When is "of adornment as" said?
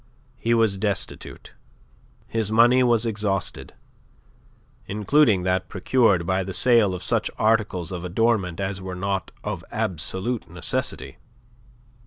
7.91-8.81